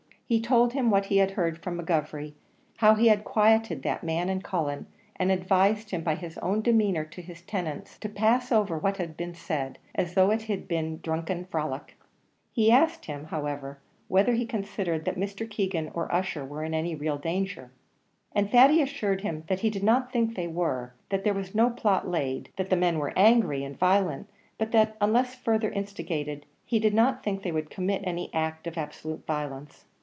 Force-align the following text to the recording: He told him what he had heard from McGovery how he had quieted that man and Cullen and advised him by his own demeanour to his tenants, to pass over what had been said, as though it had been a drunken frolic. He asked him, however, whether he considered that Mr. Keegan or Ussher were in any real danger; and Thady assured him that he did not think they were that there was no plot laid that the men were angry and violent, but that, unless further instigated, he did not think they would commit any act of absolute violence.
He 0.25 0.39
told 0.39 0.71
him 0.71 0.89
what 0.89 1.07
he 1.07 1.17
had 1.17 1.31
heard 1.31 1.57
from 1.61 1.77
McGovery 1.77 2.35
how 2.77 2.95
he 2.95 3.09
had 3.09 3.25
quieted 3.25 3.83
that 3.83 4.01
man 4.01 4.29
and 4.29 4.41
Cullen 4.41 4.85
and 5.17 5.29
advised 5.29 5.91
him 5.91 6.03
by 6.03 6.15
his 6.15 6.37
own 6.37 6.61
demeanour 6.61 7.03
to 7.03 7.21
his 7.21 7.41
tenants, 7.41 7.97
to 7.99 8.07
pass 8.07 8.49
over 8.49 8.77
what 8.77 8.95
had 8.95 9.17
been 9.17 9.33
said, 9.33 9.77
as 9.93 10.13
though 10.13 10.31
it 10.31 10.43
had 10.43 10.69
been 10.69 10.93
a 10.93 10.97
drunken 10.99 11.43
frolic. 11.43 11.97
He 12.53 12.71
asked 12.71 13.07
him, 13.07 13.25
however, 13.25 13.79
whether 14.07 14.31
he 14.31 14.45
considered 14.45 15.03
that 15.03 15.17
Mr. 15.17 15.49
Keegan 15.49 15.91
or 15.93 16.09
Ussher 16.15 16.45
were 16.45 16.63
in 16.63 16.73
any 16.73 16.95
real 16.95 17.17
danger; 17.17 17.69
and 18.33 18.49
Thady 18.49 18.81
assured 18.81 19.19
him 19.19 19.43
that 19.47 19.59
he 19.59 19.69
did 19.69 19.83
not 19.83 20.13
think 20.13 20.37
they 20.37 20.47
were 20.47 20.93
that 21.09 21.25
there 21.25 21.33
was 21.33 21.53
no 21.53 21.69
plot 21.69 22.07
laid 22.07 22.53
that 22.55 22.69
the 22.69 22.77
men 22.77 22.99
were 22.99 23.11
angry 23.17 23.65
and 23.65 23.77
violent, 23.77 24.29
but 24.57 24.71
that, 24.71 24.95
unless 25.01 25.35
further 25.35 25.71
instigated, 25.71 26.45
he 26.65 26.79
did 26.79 26.93
not 26.93 27.21
think 27.21 27.43
they 27.43 27.51
would 27.51 27.69
commit 27.69 28.01
any 28.05 28.33
act 28.33 28.65
of 28.65 28.77
absolute 28.77 29.27
violence. 29.27 29.83